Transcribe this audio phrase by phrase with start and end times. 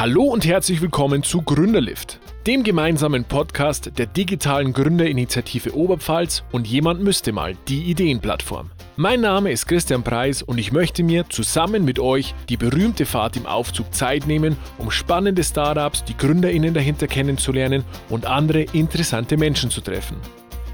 [0.00, 7.02] Hallo und herzlich willkommen zu Gründerlift, dem gemeinsamen Podcast der digitalen Gründerinitiative Oberpfalz und jemand
[7.02, 8.70] müsste mal die Ideenplattform.
[8.94, 13.36] Mein Name ist Christian Preis und ich möchte mir zusammen mit euch die berühmte Fahrt
[13.36, 19.68] im Aufzug Zeit nehmen, um spannende Startups, die Gründerinnen dahinter kennenzulernen und andere interessante Menschen
[19.68, 20.18] zu treffen.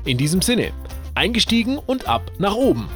[0.04, 0.72] In diesem Sinne,
[1.14, 2.90] eingestiegen und ab nach oben.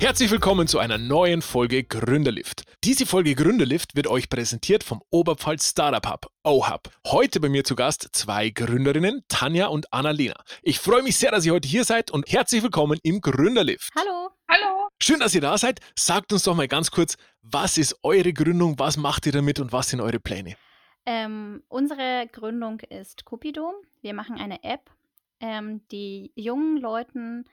[0.00, 2.62] Herzlich willkommen zu einer neuen Folge Gründerlift.
[2.84, 6.88] Diese Folge Gründerlift wird euch präsentiert vom Oberpfalz Startup Hub, OHub.
[7.08, 10.42] Heute bei mir zu Gast zwei Gründerinnen, Tanja und Annalena.
[10.62, 13.90] Ich freue mich sehr, dass ihr heute hier seid und herzlich willkommen im Gründerlift.
[13.94, 14.30] Hallo.
[14.48, 14.88] Hallo.
[15.02, 15.80] Schön, dass ihr da seid.
[15.94, 19.70] Sagt uns doch mal ganz kurz, was ist eure Gründung, was macht ihr damit und
[19.70, 20.56] was sind eure Pläne?
[21.04, 23.74] Ähm, unsere Gründung ist Cupido.
[24.00, 24.90] Wir machen eine App,
[25.40, 27.44] ähm, die jungen Leuten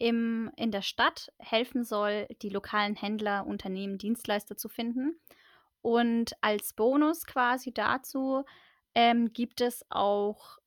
[0.00, 5.20] im, in der Stadt helfen soll, die lokalen Händler, Unternehmen, Dienstleister zu finden.
[5.82, 8.44] Und als Bonus quasi dazu
[8.94, 10.58] ähm, gibt es auch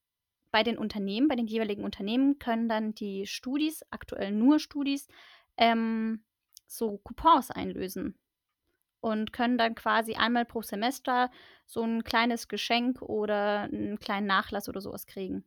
[0.52, 5.08] bei den Unternehmen, bei den jeweiligen Unternehmen können dann die Studis, aktuell nur Studis,
[5.58, 6.23] ähm,
[6.67, 8.20] so Coupons einlösen
[9.02, 11.31] und können dann quasi einmal pro Semester
[11.66, 15.44] so ein kleines Geschenk oder einen kleinen Nachlass oder sowas kriegen.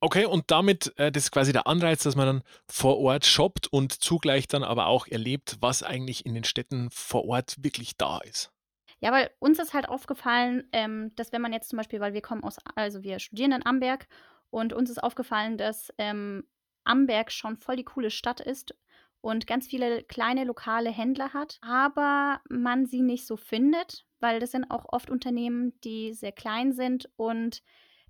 [0.00, 3.66] Okay, und damit, äh, das ist quasi der Anreiz, dass man dann vor Ort shoppt
[3.68, 8.18] und zugleich dann aber auch erlebt, was eigentlich in den Städten vor Ort wirklich da
[8.18, 8.52] ist.
[9.00, 12.22] Ja, weil uns ist halt aufgefallen, ähm, dass wenn man jetzt zum Beispiel, weil wir
[12.22, 14.06] kommen aus, also wir studieren in Amberg
[14.50, 16.44] und uns ist aufgefallen, dass ähm,
[16.84, 18.74] Amberg schon voll die coole Stadt ist
[19.20, 24.52] und ganz viele kleine lokale Händler hat, aber man sie nicht so findet, weil das
[24.52, 27.62] sind auch oft Unternehmen, die sehr klein sind und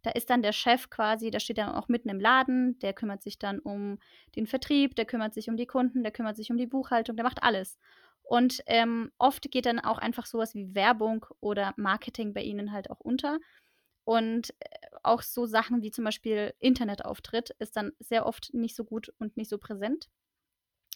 [0.06, 3.24] da ist dann der Chef quasi, der steht dann auch mitten im Laden, der kümmert
[3.24, 3.98] sich dann um
[4.36, 7.24] den Vertrieb, der kümmert sich um die Kunden, der kümmert sich um die Buchhaltung, der
[7.24, 7.76] macht alles.
[8.22, 12.88] Und ähm, oft geht dann auch einfach sowas wie Werbung oder Marketing bei ihnen halt
[12.88, 13.40] auch unter.
[14.04, 18.84] Und äh, auch so Sachen wie zum Beispiel Internetauftritt ist dann sehr oft nicht so
[18.84, 20.08] gut und nicht so präsent.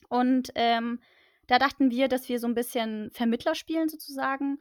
[0.09, 1.01] Und ähm,
[1.49, 4.61] da dachten wir, dass wir so ein bisschen Vermittler spielen sozusagen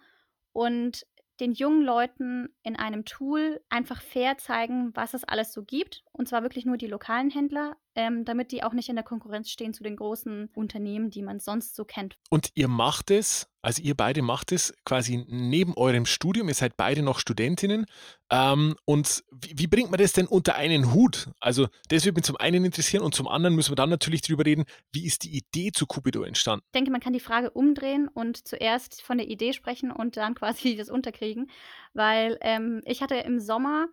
[0.54, 1.06] und
[1.40, 6.04] den jungen Leuten in einem Tool einfach fair zeigen, was es alles so gibt.
[6.12, 9.50] Und zwar wirklich nur die lokalen Händler, ähm, damit die auch nicht in der Konkurrenz
[9.50, 12.18] stehen zu den großen Unternehmen, die man sonst so kennt.
[12.30, 16.78] Und ihr macht es, also ihr beide macht es quasi neben eurem Studium, ihr seid
[16.78, 17.86] beide noch Studentinnen.
[18.32, 21.30] Ähm, und wie, wie, bringt man das denn unter einen Hut?
[21.40, 24.46] Also das würde mich zum einen interessieren und zum anderen müssen wir dann natürlich darüber
[24.46, 26.64] reden, wie ist die Idee zu Cupido entstanden?
[26.68, 30.36] Ich denke, man kann die Frage umdrehen und zuerst von der Idee sprechen und dann
[30.36, 31.50] quasi das unterkriegen,
[31.94, 33.88] weil ähm, ich hatte im Sommer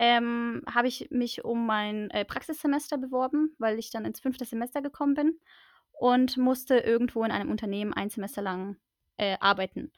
[0.00, 4.80] ähm, habe ich mich um mein äh, Praxissemester beworben, weil ich dann ins fünfte Semester
[4.80, 5.38] gekommen bin
[5.92, 8.78] und musste irgendwo in einem Unternehmen ein Semester lang
[9.18, 9.92] äh, arbeiten.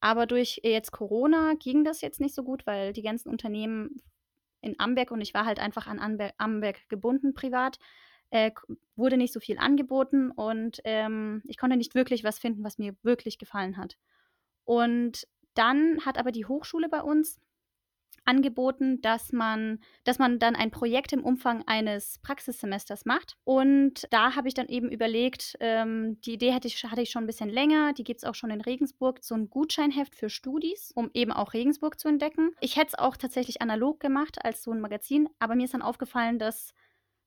[0.00, 4.02] Aber durch jetzt Corona ging das jetzt nicht so gut, weil die ganzen Unternehmen
[4.60, 7.78] in Amberg und ich war halt einfach an Amberg, Amberg gebunden privat,
[8.30, 8.50] äh,
[8.96, 12.96] wurde nicht so viel angeboten und ähm, ich konnte nicht wirklich was finden, was mir
[13.04, 13.98] wirklich gefallen hat.
[14.64, 17.38] Und dann hat aber die Hochschule bei uns
[18.24, 23.36] angeboten, dass man, dass man dann ein Projekt im Umfang eines Praxissemesters macht.
[23.44, 27.24] Und da habe ich dann eben überlegt, ähm, die Idee hatte ich, hatte ich schon
[27.24, 30.92] ein bisschen länger, die gibt es auch schon in Regensburg, so ein Gutscheinheft für Studis,
[30.94, 32.50] um eben auch Regensburg zu entdecken.
[32.60, 35.82] Ich hätte es auch tatsächlich analog gemacht als so ein Magazin, aber mir ist dann
[35.82, 36.74] aufgefallen, dass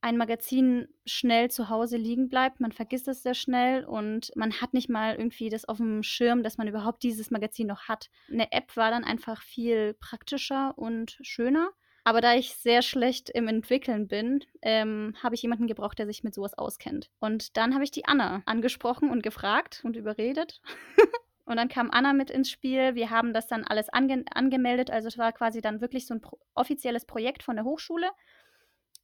[0.02, 2.60] ein Magazin schnell zu Hause liegen bleibt.
[2.60, 6.44] Man vergisst es sehr schnell und man hat nicht mal irgendwie das auf dem Schirm,
[6.44, 8.10] dass man überhaupt dieses Magazin noch hat.
[8.32, 11.72] Eine App war dann einfach viel praktischer und schöner.
[12.08, 16.24] Aber da ich sehr schlecht im Entwickeln bin, ähm, habe ich jemanden gebraucht, der sich
[16.24, 17.10] mit sowas auskennt.
[17.20, 20.62] Und dann habe ich die Anna angesprochen und gefragt und überredet.
[21.46, 22.96] und dann kam Anna mit ins Spiel.
[22.96, 24.90] Wir haben das dann alles ange angemeldet.
[24.90, 28.08] Also es war quasi dann wirklich so ein pro offizielles Projekt von der Hochschule.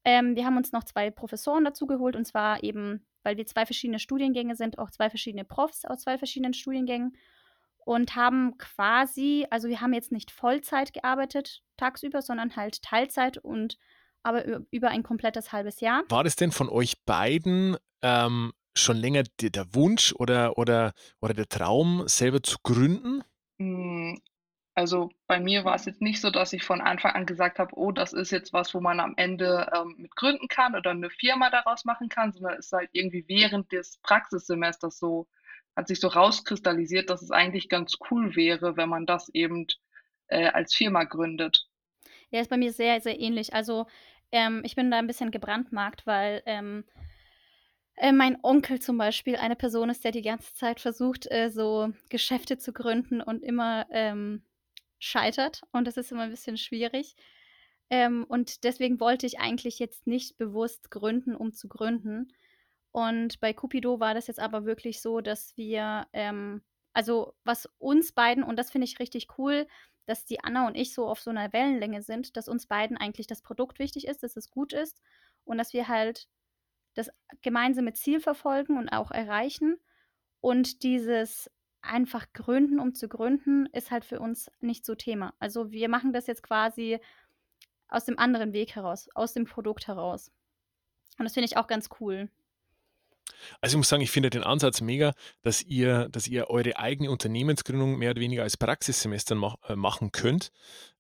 [0.06, 3.66] Ähm, wir haben uns noch zwei Professoren dazu geholt und zwar eben, weil wir zwei
[3.66, 7.16] verschiedene Studiengänge sind, auch zwei verschiedene Profs aus zwei verschiedenen Studiengängen
[7.86, 13.78] und haben quasi, also wir haben jetzt nicht Vollzeit gearbeitet tagsüber, sondern halt Teilzeit und
[14.24, 16.04] aber über ein komplettes halbes Jahr.
[16.10, 21.34] War das denn von euch beiden ähm, schon länger der, der Wunsch oder, oder, oder
[21.34, 23.22] der Traum, selber zu gründen?
[24.76, 27.76] Also bei mir war es jetzt nicht so, dass ich von Anfang an gesagt habe,
[27.76, 31.12] oh, das ist jetzt was, wo man am Ende ähm, mit gründen kann oder eine
[31.12, 35.28] Firma daraus machen kann, sondern es ist halt irgendwie während des Praxissemesters so,
[35.76, 39.68] hat sich so rauskristallisiert, dass es eigentlich ganz cool wäre, wenn man das eben
[40.28, 41.68] äh, als Firma gründet.
[42.32, 43.54] Ja, ist bei mir sehr, sehr ähnlich.
[43.54, 43.86] Also
[44.32, 46.84] ähm, ich bin da ein bisschen gebrandmarkt, weil ähm,
[47.96, 51.94] äh, mein Onkel zum Beispiel eine Person ist, der die ganze Zeit versucht, äh, so
[52.10, 54.42] Geschäfte zu gründen und immer ähm,
[55.04, 55.62] scheitert.
[55.72, 57.16] Und das ist immer ein bisschen schwierig.
[57.90, 62.34] Ähm, und deswegen wollte ich eigentlich jetzt nicht bewusst gründen, um zu gründen.
[62.92, 66.64] Und bei Cupido war das jetzt aber wirklich so, dass wir, ähm,
[66.94, 69.68] also was uns beiden, und das finde ich richtig cool,
[70.06, 73.28] dass die Anna und ich so auf so einer Wellenlänge sind, dass uns beiden eigentlich
[73.28, 75.02] das Produkt wichtig ist, dass es gut ist
[75.44, 76.28] und dass wir halt
[76.94, 77.10] das
[77.42, 79.78] gemeinsame Ziel verfolgen und auch erreichen.
[80.42, 81.50] Und dieses
[81.84, 85.34] einfach gründen, um zu gründen, ist halt für uns nicht so Thema.
[85.40, 87.00] Also wir machen das jetzt quasi
[87.88, 90.32] aus dem anderen Weg heraus, aus dem Produkt heraus.
[91.18, 92.30] Und das finde ich auch ganz cool.
[93.62, 97.12] Also ich muss sagen, ich finde den Ansatz mega, dass ihr, dass ihr eure eigene
[97.12, 100.52] Unternehmensgründung mehr oder weniger als Praxissemester mach, äh, machen könnt.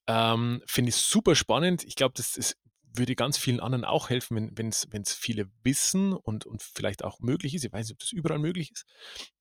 [0.07, 1.83] Ähm, finde ich super spannend.
[1.83, 2.57] Ich glaube, das ist
[2.95, 7.53] würde ganz vielen anderen auch helfen, wenn es viele wissen und, und vielleicht auch möglich
[7.55, 7.65] ist.
[7.65, 8.85] Ich weiß nicht, ob das überall möglich ist.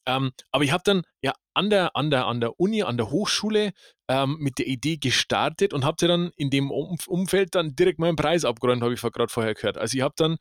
[0.06, 3.10] Ähm, aber ich habe dann ja an der, an, der, an der Uni, an der
[3.10, 3.72] Hochschule
[4.08, 8.16] ähm, mit der Idee gestartet und habe dann in dem um Umfeld dann direkt meinen
[8.16, 9.78] Preis abgeräumt, habe ich gerade vorher gehört.
[9.78, 10.38] Also ich habe dann,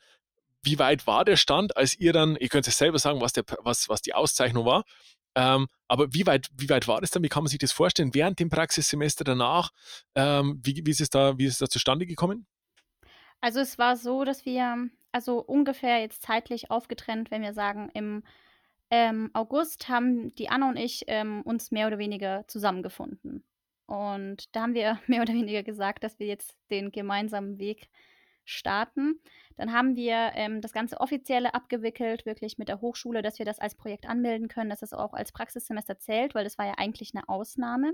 [0.63, 3.43] wie weit war der Stand, als ihr dann, ihr könnt es selber sagen, was, der,
[3.59, 4.83] was, was die Auszeichnung war,
[5.35, 7.23] ähm, aber wie weit, wie weit war das dann?
[7.23, 8.13] Wie kann man sich das vorstellen?
[8.13, 9.71] Während dem Praxissemester danach,
[10.15, 12.47] ähm, wie, wie, ist es da, wie ist es da zustande gekommen?
[13.41, 18.23] Also es war so, dass wir, also ungefähr jetzt zeitlich aufgetrennt, wenn wir sagen, im
[18.91, 23.43] ähm, August haben die Anna und ich ähm, uns mehr oder weniger zusammengefunden.
[23.87, 27.89] Und da haben wir mehr oder weniger gesagt, dass wir jetzt den gemeinsamen Weg
[28.45, 29.19] starten.
[29.57, 33.59] Dann haben wir ähm, das Ganze offizielle abgewickelt, wirklich mit der Hochschule, dass wir das
[33.59, 37.13] als Projekt anmelden können, dass es auch als Praxissemester zählt, weil das war ja eigentlich
[37.15, 37.93] eine Ausnahme.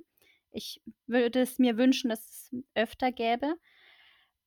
[0.52, 3.56] Ich würde es mir wünschen, dass es öfter gäbe.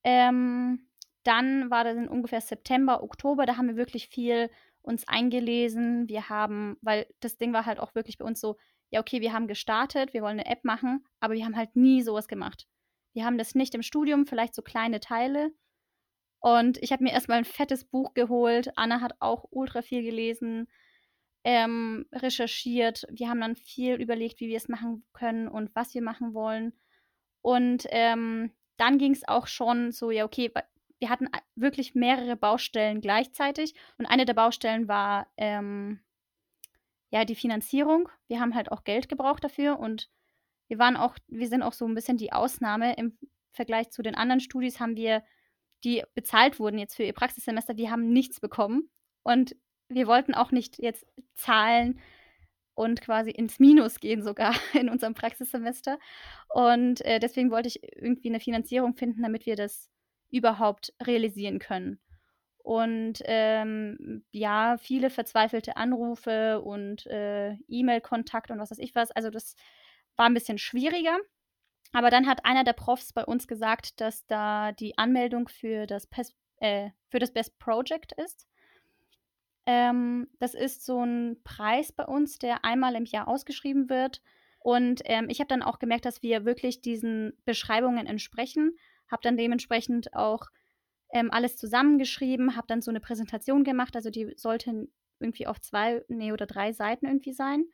[0.02, 0.89] Ähm,
[1.24, 4.50] dann war das in ungefähr September, Oktober, da haben wir wirklich viel
[4.82, 6.08] uns eingelesen.
[6.08, 8.56] Wir haben, weil das Ding war halt auch wirklich bei uns so,
[8.90, 12.02] ja, okay, wir haben gestartet, wir wollen eine App machen, aber wir haben halt nie
[12.02, 12.66] sowas gemacht.
[13.12, 15.52] Wir haben das nicht im Studium, vielleicht so kleine Teile.
[16.40, 18.70] Und ich habe mir erstmal ein fettes Buch geholt.
[18.76, 20.68] Anna hat auch ultra viel gelesen,
[21.44, 23.04] ähm, recherchiert.
[23.10, 26.72] Wir haben dann viel überlegt, wie wir es machen können und was wir machen wollen.
[27.42, 30.50] Und ähm, dann ging es auch schon so, ja, okay,
[31.00, 36.00] wir hatten wirklich mehrere Baustellen gleichzeitig und eine der Baustellen war ähm,
[37.10, 38.08] ja die Finanzierung.
[38.28, 40.10] Wir haben halt auch Geld gebraucht dafür und
[40.68, 43.18] wir waren auch, wir sind auch so ein bisschen die Ausnahme im
[43.52, 45.24] Vergleich zu den anderen Studis haben wir,
[45.82, 48.90] die bezahlt wurden jetzt für ihr Praxissemester, die haben nichts bekommen
[49.22, 49.56] und
[49.88, 51.04] wir wollten auch nicht jetzt
[51.34, 51.98] zahlen
[52.74, 55.98] und quasi ins Minus gehen sogar in unserem Praxissemester
[56.48, 59.90] und äh, deswegen wollte ich irgendwie eine Finanzierung finden, damit wir das
[60.30, 62.00] überhaupt realisieren können.
[62.62, 69.10] Und ähm, ja, viele verzweifelte Anrufe und äh, E-Mail-Kontakt und was weiß ich was.
[69.10, 69.56] Also das
[70.16, 71.18] war ein bisschen schwieriger.
[71.92, 76.06] Aber dann hat einer der Profs bei uns gesagt, dass da die Anmeldung für das,
[76.06, 78.46] Pes äh, für das Best Project ist.
[79.66, 84.22] Ähm, das ist so ein Preis bei uns, der einmal im Jahr ausgeschrieben wird.
[84.60, 88.76] Und ähm, ich habe dann auch gemerkt, dass wir wirklich diesen Beschreibungen entsprechen
[89.10, 90.46] habe dann dementsprechend auch
[91.12, 96.04] ähm, alles zusammengeschrieben, habe dann so eine Präsentation gemacht, also die sollten irgendwie auf zwei,
[96.08, 97.64] nee, oder drei Seiten irgendwie sein.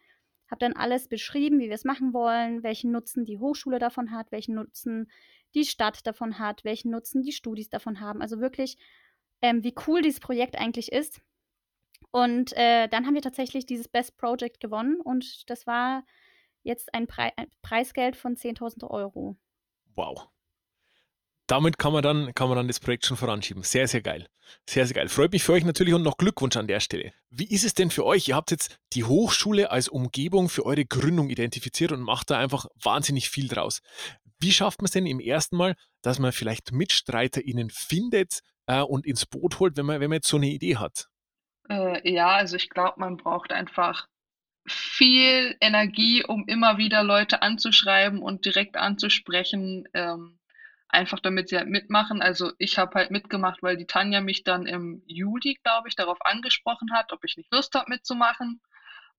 [0.50, 4.30] Habe dann alles beschrieben, wie wir es machen wollen, welchen Nutzen die Hochschule davon hat,
[4.32, 5.10] welchen Nutzen
[5.54, 8.22] die Stadt davon hat, welchen Nutzen die Studis davon haben.
[8.22, 8.76] Also wirklich,
[9.42, 11.20] ähm, wie cool dieses Projekt eigentlich ist.
[12.10, 16.04] Und äh, dann haben wir tatsächlich dieses Best Project gewonnen und das war
[16.62, 19.36] jetzt ein, Pre ein Preisgeld von 10.000 Euro.
[19.94, 20.28] Wow
[21.46, 23.62] damit kann man, dann, kann man dann das Projekt schon voranschieben.
[23.62, 24.26] Sehr, sehr geil.
[24.68, 25.08] Sehr, sehr geil.
[25.08, 27.12] Freut mich für euch natürlich und noch Glückwunsch an der Stelle.
[27.30, 28.28] Wie ist es denn für euch?
[28.28, 32.66] Ihr habt jetzt die Hochschule als Umgebung für eure Gründung identifiziert und macht da einfach
[32.82, 33.80] wahnsinnig viel draus.
[34.38, 39.06] Wie schafft man es denn im ersten Mal, dass man vielleicht MitstreiterInnen findet äh, und
[39.06, 41.08] ins Boot holt, wenn man, wenn man jetzt so eine Idee hat?
[41.68, 44.06] Äh, ja, also ich glaube, man braucht einfach
[44.68, 49.88] viel Energie, um immer wieder Leute anzuschreiben und direkt anzusprechen.
[49.94, 50.38] Ähm,
[50.88, 52.22] Einfach damit sie halt mitmachen.
[52.22, 56.18] Also, ich habe halt mitgemacht, weil die Tanja mich dann im Juli, glaube ich, darauf
[56.24, 58.60] angesprochen hat, ob ich nicht Lust habe mitzumachen.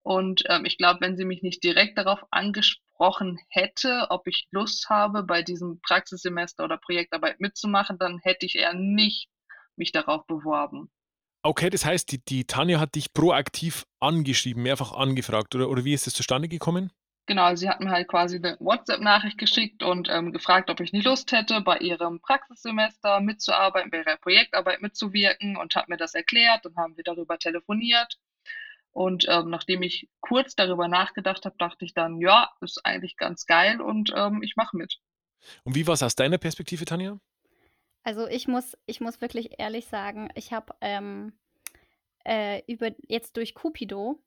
[0.02, 4.90] Und, ähm, ich glaube, wenn sie mich nicht direkt darauf angesprochen hätte, ob ich Lust
[4.90, 9.30] habe, bei diesem Praxissemester oder Projektarbeit mitzumachen, dann hätte ich eher nicht
[9.76, 10.90] mich darauf beworben.
[11.44, 15.94] Okay, das heißt, die die Tanja hat dich proaktiv angeschrieben, mehrfach angefragt oder oder wie
[15.94, 16.92] ist das zustande gekommen?
[17.28, 21.06] Genau, sie hat mir halt quasi eine WhatsApp-Nachricht geschickt und ähm, gefragt, ob ich nicht
[21.06, 26.64] Lust hätte, bei ihrem Praxissemester mitzuarbeiten, bei ihrer Projektarbeit mitzuwirken und hat mir das erklärt.
[26.64, 28.18] Dann haben wir darüber telefoniert.
[28.92, 33.46] Und ähm, nachdem ich kurz darüber nachgedacht habe, dachte ich dann, ja, ist eigentlich ganz
[33.46, 34.98] geil und ähm, ich mache mit.
[35.64, 37.20] Und wie war es aus deiner Perspektive, Tanja?
[38.04, 41.34] Also ich muss, ich muss wirklich ehrlich sagen, ich habe ähm,
[42.24, 44.24] äh, über jetzt durch Cupido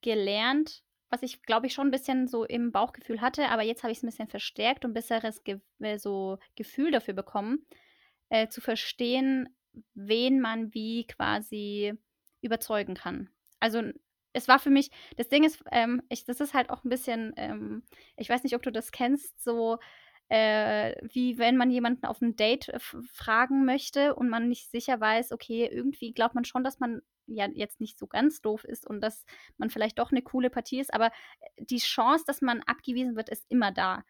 [0.00, 3.92] gelernt, was ich, glaube ich, schon ein bisschen so im Bauchgefühl hatte, aber jetzt habe
[3.92, 7.66] ich es ein bisschen verstärkt und besseres Ge äh, so Gefühl dafür bekommen,
[8.28, 9.48] äh, zu verstehen,
[9.94, 11.94] wen man wie quasi
[12.40, 13.30] überzeugen kann.
[13.60, 13.82] Also
[14.32, 17.32] es war für mich, das Ding ist, ähm, ich, das ist halt auch ein bisschen,
[17.36, 17.82] ähm,
[18.16, 19.78] ich weiß nicht, ob du das kennst, so
[20.28, 22.78] äh, wie wenn man jemanden auf ein Date äh,
[23.12, 27.46] fragen möchte und man nicht sicher weiß, okay, irgendwie glaubt man schon, dass man ja
[27.46, 29.24] jetzt nicht so ganz doof ist und dass
[29.56, 33.28] man vielleicht doch eine coole Partie ist, aber äh, die Chance, dass man abgewiesen wird,
[33.30, 34.04] ist immer da.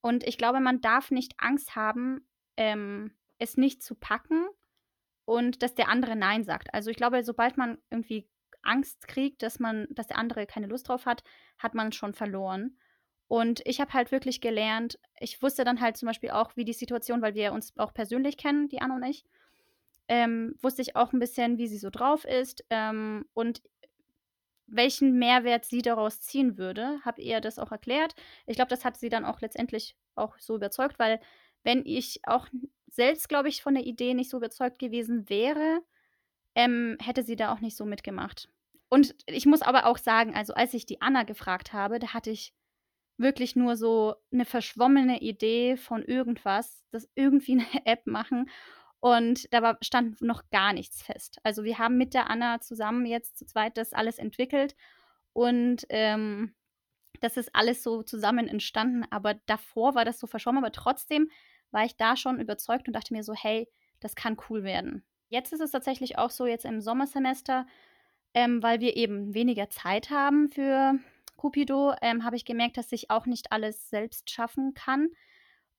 [0.00, 2.26] Und ich glaube, man darf nicht Angst haben,
[2.56, 4.46] ähm, es nicht zu packen
[5.24, 6.74] und dass der andere Nein sagt.
[6.74, 8.28] Also ich glaube, sobald man irgendwie
[8.62, 11.24] Angst kriegt, dass man, dass der andere keine Lust drauf hat,
[11.58, 12.76] hat man schon verloren.
[13.32, 16.74] Und ich habe halt wirklich gelernt, ich wusste dann halt zum Beispiel auch, wie die
[16.74, 19.24] Situation, weil wir uns auch persönlich kennen, die Anna und ich,
[20.06, 23.62] ähm, wusste ich auch ein bisschen, wie sie so drauf ist ähm, und
[24.66, 28.14] welchen Mehrwert sie daraus ziehen würde, habe ihr das auch erklärt.
[28.44, 31.18] Ich glaube, das hat sie dann auch letztendlich auch so überzeugt, weil
[31.62, 32.48] wenn ich auch
[32.86, 35.80] selbst, glaube ich, von der Idee nicht so überzeugt gewesen wäre,
[36.54, 38.50] ähm, hätte sie da auch nicht so mitgemacht.
[38.90, 42.28] Und ich muss aber auch sagen, also als ich die Anna gefragt habe, da hatte
[42.28, 42.52] ich
[43.22, 48.50] wirklich nur so eine verschwommene Idee von irgendwas, das irgendwie eine App machen
[49.00, 51.38] und da stand noch gar nichts fest.
[51.42, 54.76] Also wir haben mit der Anna zusammen jetzt zu zweit das alles entwickelt
[55.32, 56.54] und ähm,
[57.20, 61.30] das ist alles so zusammen entstanden, aber davor war das so verschwommen, aber trotzdem
[61.70, 63.68] war ich da schon überzeugt und dachte mir so, hey,
[64.00, 65.04] das kann cool werden.
[65.28, 67.66] Jetzt ist es tatsächlich auch so, jetzt im Sommersemester,
[68.34, 70.94] ähm, weil wir eben weniger Zeit haben für
[71.36, 75.08] Cupido ähm, habe ich gemerkt, dass ich auch nicht alles selbst schaffen kann.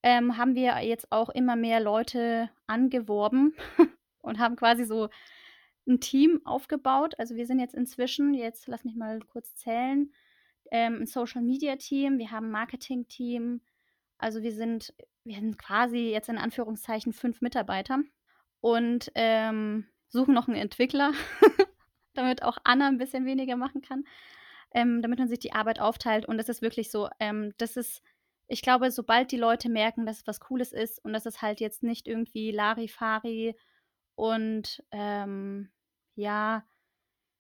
[0.03, 3.55] Ähm, haben wir jetzt auch immer mehr Leute angeworben
[4.21, 5.09] und haben quasi so
[5.87, 7.15] ein Team aufgebaut.
[7.17, 10.11] Also wir sind jetzt inzwischen, jetzt lass mich mal kurz zählen,
[10.71, 13.61] ähm, ein Social Media Team, wir haben ein Marketing Team.
[14.17, 14.93] Also wir sind,
[15.23, 17.99] wir sind quasi jetzt in Anführungszeichen fünf Mitarbeiter
[18.59, 21.13] und ähm, suchen noch einen Entwickler,
[22.13, 24.03] damit auch Anna ein bisschen weniger machen kann
[24.73, 26.25] ähm, damit man sich die Arbeit aufteilt.
[26.25, 28.01] Und das ist wirklich so, ähm, das ist,
[28.47, 31.59] ich glaube, sobald die Leute merken, dass es was Cooles ist und dass es halt
[31.59, 33.55] jetzt nicht irgendwie Larifari
[34.15, 35.69] und ähm,
[36.15, 36.63] ja,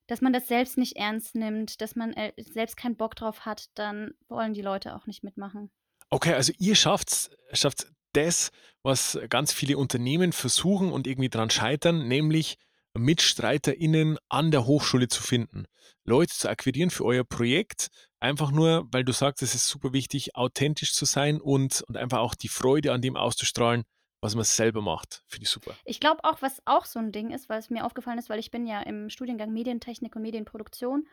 [0.07, 3.69] dass man das selbst nicht ernst nimmt, dass man äh, selbst keinen Bock drauf hat,
[3.75, 5.71] dann wollen die Leute auch nicht mitmachen.
[6.09, 8.51] Okay, also ihr schafft schafft das,
[8.83, 12.57] was ganz viele Unternehmen versuchen und irgendwie dran scheitern, nämlich
[12.95, 15.65] MitstreiterInnen an der Hochschule zu finden.
[16.05, 17.87] Leute zu akquirieren für euer Projekt,
[18.19, 22.19] einfach nur, weil du sagst, es ist super wichtig, authentisch zu sein und, und einfach
[22.19, 23.83] auch die Freude an dem auszustrahlen,
[24.21, 25.23] was man selber macht.
[25.27, 25.75] Finde ich super.
[25.85, 28.39] Ich glaube auch, was auch so ein Ding ist, weil es mir aufgefallen ist, weil
[28.39, 31.07] ich bin ja im Studiengang Medientechnik und Medienproduktion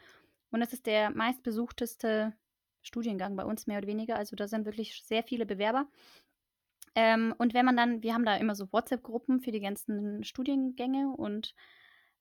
[0.50, 2.34] und das ist der meistbesuchteste
[2.82, 4.16] Studiengang bei uns mehr oder weniger.
[4.16, 5.86] Also da sind wirklich sehr viele Bewerber.
[7.02, 11.08] Ähm, und wenn man dann, wir haben da immer so WhatsApp-Gruppen für die ganzen Studiengänge
[11.16, 11.54] und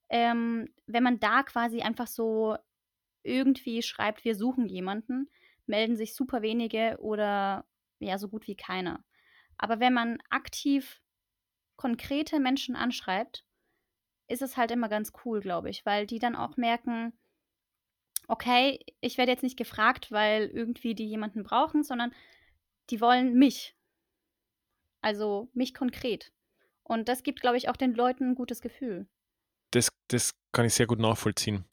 [0.07, 2.55] ähm, wenn man da quasi einfach so
[3.23, 5.29] irgendwie schreibt, wir suchen jemanden,
[5.65, 7.65] melden sich super wenige oder
[7.99, 9.03] ja, so gut wie keiner.
[9.57, 11.01] Aber wenn man aktiv
[11.75, 13.43] konkrete Menschen anschreibt,
[14.29, 17.11] ist es halt immer ganz cool, glaube ich, weil die dann auch merken,
[18.29, 22.13] okay, ich werde jetzt nicht gefragt, weil irgendwie die jemanden brauchen, sondern
[22.89, 23.75] die wollen mich.
[25.01, 26.31] Also mich konkret.
[26.83, 29.07] Und das gibt, glaube ich, auch den Leuten ein gutes Gefühl.
[29.71, 31.65] Das, das kann ich sehr gut nachvollziehen.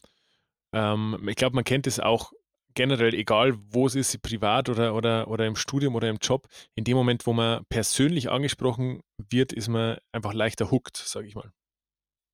[0.73, 2.33] Ähm, ich glaube, man kennt es auch
[2.75, 6.47] generell, egal wo es ist, privat oder, oder, oder im Studium oder im Job.
[6.75, 11.35] In dem Moment, wo man persönlich angesprochen wird, ist man einfach leichter hooked, sage ich
[11.35, 11.51] mal.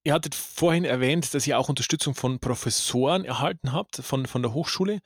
[0.04, 4.52] Ihr hattet vorhin erwähnt, dass ihr auch Unterstützung von Professoren erhalten habt, von, von der
[4.52, 4.98] Hochschule.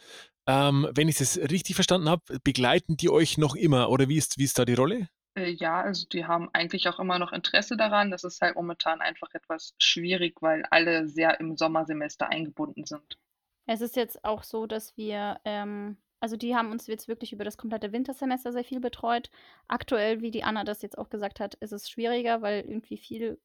[0.49, 4.39] Ähm, wenn ich das richtig verstanden habe, begleiten die euch noch immer oder wie ist,
[4.39, 5.09] wie ist da die Rolle?
[5.37, 8.11] Äh, ja, also die haben eigentlich auch immer noch Interesse daran.
[8.11, 13.19] Das ist halt momentan einfach etwas schwierig, weil alle sehr im Sommersemester eingebunden sind.
[13.67, 17.45] Es ist jetzt auch so, dass wir, ähm, also die haben uns jetzt wirklich über
[17.45, 19.31] das komplette Wintersemester sehr viel betreut.
[19.69, 23.39] Aktuell, wie die Anna das jetzt auch gesagt hat, ist es schwieriger, weil irgendwie viel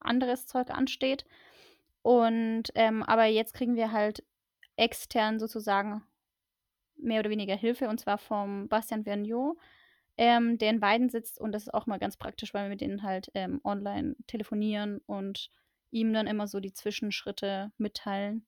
[0.00, 1.26] anderes Zeug ansteht.
[2.02, 4.22] Und ähm, aber jetzt kriegen wir halt
[4.76, 6.04] extern sozusagen
[6.96, 9.56] mehr oder weniger Hilfe und zwar vom Bastian Verniot,
[10.18, 12.80] ähm, der in Weiden sitzt und das ist auch mal ganz praktisch, weil wir mit
[12.80, 15.50] denen halt ähm, online telefonieren und
[15.90, 18.46] ihm dann immer so die Zwischenschritte mitteilen.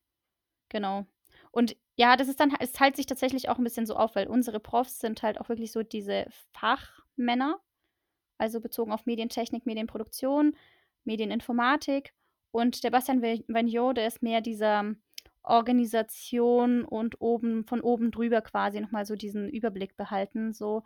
[0.69, 1.07] Genau.
[1.51, 4.29] Und ja, das ist dann, es teilt sich tatsächlich auch ein bisschen so auf, weil
[4.29, 7.61] unsere Profs sind halt auch wirklich so diese Fachmänner,
[8.39, 10.57] also bezogen auf Medientechnik, Medienproduktion,
[11.05, 12.15] Medieninformatik.
[12.51, 14.95] Und der Bastian Vagnot, der ist mehr dieser
[15.43, 20.83] Organisation und oben, von oben drüber quasi nochmal so diesen Überblick behalten, so.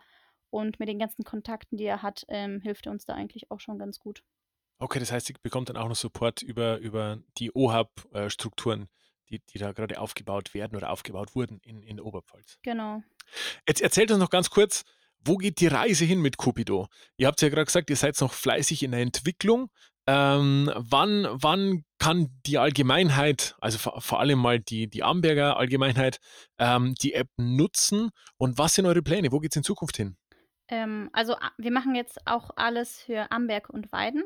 [0.53, 3.59] Und mit den ganzen Kontakten, die er hat, ähm, hilft er uns da eigentlich auch
[3.59, 4.23] schon ganz gut.
[4.77, 8.87] Okay, das heißt, ihr bekommt dann auch noch Support über, über die OHAB-Strukturen,
[9.29, 12.59] die, die da gerade aufgebaut werden oder aufgebaut wurden in, in der Oberpfalz.
[12.61, 13.01] Genau.
[13.67, 14.83] Jetzt erzählt uns noch ganz kurz,
[15.25, 16.87] wo geht die Reise hin mit Cupido?
[17.17, 19.71] Ihr habt ja gerade gesagt, ihr seid noch fleißig in der Entwicklung.
[20.05, 26.19] Ähm, wann, wann kann die Allgemeinheit, also vor, vor allem mal die, die Amberger Allgemeinheit,
[26.59, 29.31] ähm, die App nutzen und was sind eure Pläne?
[29.31, 30.17] Wo geht es in Zukunft hin?
[30.67, 34.23] Ähm, also wir machen jetzt auch alles für Amberg und Weiden.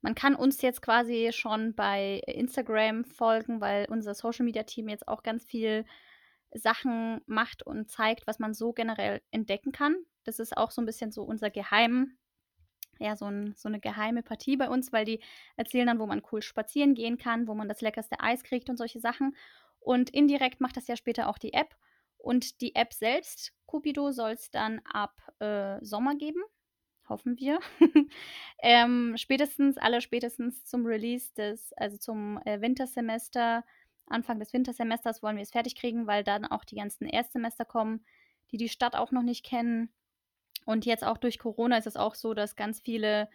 [0.00, 5.08] Man kann uns jetzt quasi schon bei Instagram folgen, weil unser Social Media Team jetzt
[5.08, 5.84] auch ganz viel
[6.54, 9.96] Sachen macht und zeigt, was man so generell entdecken kann.
[10.24, 12.16] Das ist auch so ein bisschen so unser Geheim,
[13.00, 15.20] ja, so, ein, so eine geheime Partie bei uns, weil die
[15.56, 18.76] erzählen dann, wo man cool spazieren gehen kann, wo man das leckerste Eis kriegt und
[18.76, 19.36] solche Sachen.
[19.80, 21.76] Und indirekt macht das ja später auch die App.
[22.16, 26.42] Und die App selbst, Cupido, soll es dann ab äh, Sommer geben
[27.08, 27.58] hoffen wir.
[28.62, 33.64] ähm, spätestens, aller spätestens zum Release des, also zum äh, Wintersemester,
[34.06, 38.04] Anfang des Wintersemesters wollen wir es fertig kriegen, weil dann auch die ganzen Erstsemester kommen,
[38.50, 39.90] die die Stadt auch noch nicht kennen.
[40.64, 43.28] Und jetzt auch durch Corona ist es auch so, dass ganz viele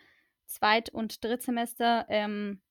[0.45, 2.61] Zweit- und Drittsemester ähm,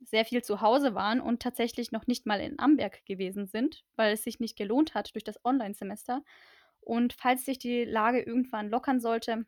[0.00, 4.12] sehr viel zu Hause waren und tatsächlich noch nicht mal in Amberg gewesen sind, weil
[4.12, 6.22] es sich nicht gelohnt hat durch das Online-Semester.
[6.84, 9.46] Und falls sich die Lage irgendwann lockern sollte,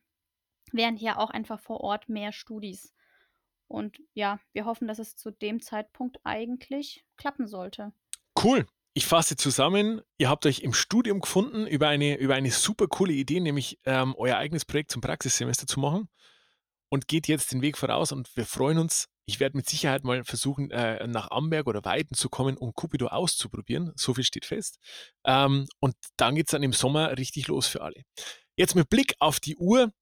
[0.73, 2.95] wären hier auch einfach vor Ort mehr Studis.
[3.69, 7.93] Und ja, wir hoffen, dass es zu dem Zeitpunkt eigentlich klappen sollte.
[8.43, 8.67] Cool.
[8.95, 13.13] Ich fasse zusammen, ihr habt euch im Studium gefunden über eine, über eine super coole
[13.13, 16.09] Idee, nämlich ähm, euer eigenes Projekt zum Praxissemester zu machen
[16.89, 19.09] und geht jetzt den Weg voraus und wir freuen uns.
[19.27, 23.09] Ich werde mit Sicherheit mal versuchen, äh, nach Amberg oder Weiden zu kommen, um Cupido
[23.09, 23.93] auszuprobieren.
[23.97, 24.79] So viel steht fest.
[25.25, 28.03] Ähm, und dann geht es dann im Sommer richtig los für alle.
[28.57, 29.93] Jetzt mit Blick auf die Uhr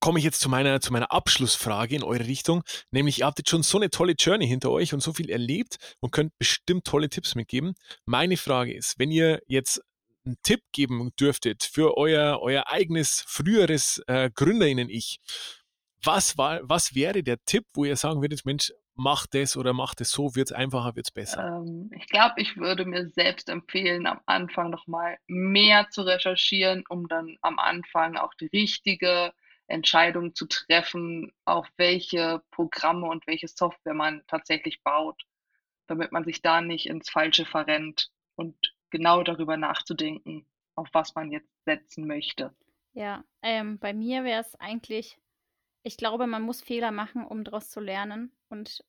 [0.00, 2.62] komme ich jetzt zu meiner, zu meiner Abschlussfrage in eure Richtung.
[2.90, 5.76] Nämlich, ihr habt jetzt schon so eine tolle Journey hinter euch und so viel erlebt
[6.00, 7.74] und könnt bestimmt tolle Tipps mitgeben.
[8.06, 9.82] Meine Frage ist, wenn ihr jetzt
[10.24, 15.18] einen Tipp geben dürftet für euer, euer eigenes früheres äh, Gründerinnen-Ich,
[16.04, 20.10] was, was wäre der Tipp, wo ihr sagen würdet, Mensch, mach das oder mach das
[20.10, 21.62] so, wird es einfacher, wird es besser?
[21.64, 27.08] Ähm, ich glaube, ich würde mir selbst empfehlen, am Anfang nochmal mehr zu recherchieren, um
[27.08, 29.32] dann am Anfang auch die richtige
[29.66, 35.22] Entscheidung zu treffen, auf welche Programme und welche Software man tatsächlich baut,
[35.86, 38.56] damit man sich da nicht ins Falsche verrennt und
[38.90, 42.54] genau darüber nachzudenken, auf was man jetzt setzen möchte.
[42.92, 45.16] Ja, ähm, bei mir wäre es eigentlich,
[45.82, 48.32] ich glaube, man muss Fehler machen, um daraus zu lernen.
[48.48, 48.84] Und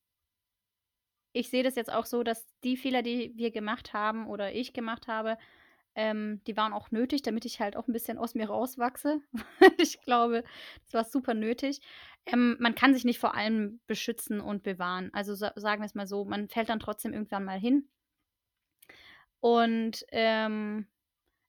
[1.34, 4.73] ich sehe das jetzt auch so, dass die Fehler, die wir gemacht haben oder ich
[4.73, 5.38] gemacht habe,
[5.95, 9.21] ähm, die waren auch nötig, damit ich halt auch ein bisschen aus mir rauswachse.
[9.77, 10.43] ich glaube,
[10.86, 11.82] das war super nötig.
[12.25, 15.10] Ähm, man kann sich nicht vor allem beschützen und bewahren.
[15.13, 17.89] Also sa sagen wir es mal so, man fällt dann trotzdem irgendwann mal hin.
[19.39, 20.88] Und ähm,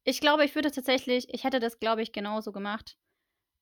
[0.04, 2.96] ich glaube, ich würde tatsächlich, ich hätte das, glaube ich, genauso gemacht.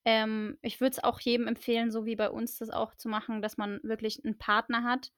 [0.04, 3.42] Ähm, ich würde es auch jedem empfehlen, so wie bei uns das auch zu machen,
[3.42, 5.12] dass man wirklich einen Partner hat,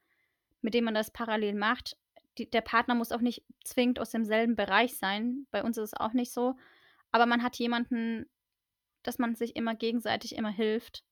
[0.61, 1.97] mit dem man das parallel macht
[2.37, 5.47] die, der Partner muss auch nicht zwingend aus demselben Bereich sein.
[5.51, 6.55] Bei uns ist es auch nicht so.
[7.11, 8.25] Aber man hat jemanden,
[9.03, 11.03] dass man sich immer gegenseitig immer hilft.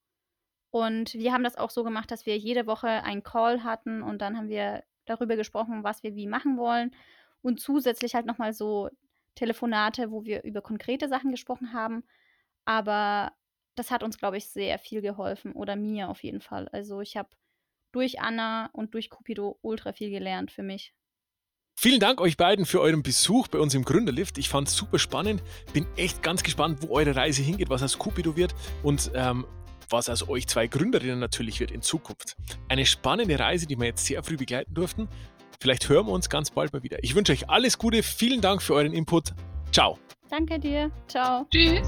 [0.71, 4.19] Und wir haben das auch so gemacht, dass wir jede Woche einen Call hatten und
[4.21, 6.95] dann haben wir darüber gesprochen, was wir wie machen wollen.
[7.41, 8.89] Und zusätzlich halt nochmal so
[9.35, 12.03] Telefonate, wo wir über konkrete Sachen gesprochen haben.
[12.65, 13.33] Aber
[13.81, 15.53] das hat uns, glaube ich, sehr viel geholfen.
[15.53, 16.67] Oder mir auf jeden Fall.
[16.67, 17.29] Also ich habe
[17.91, 20.93] durch Anna und durch Cupido ultra viel gelernt für mich.
[21.75, 24.37] Vielen Dank euch beiden für euren Besuch bei uns im Gründerlift.
[24.37, 25.41] Ich fand es super spannend.
[25.73, 29.47] Bin echt ganz gespannt, wo eure Reise hingeht, was aus Cupido wird und ähm,
[29.89, 32.37] was aus euch zwei Gründerinnen natürlich wird in Zukunft.
[32.69, 35.09] Eine spannende Reise, die wir jetzt sehr früh begleiten durften.
[35.59, 37.03] Vielleicht hören wir uns ganz bald mal wieder.
[37.03, 38.03] Ich wünsche euch alles Gute.
[38.03, 39.33] Vielen Dank für euren Input.
[39.71, 39.97] Ciao.
[40.29, 40.91] Danke dir.
[41.07, 41.47] Ciao.
[41.49, 41.87] Tschüss.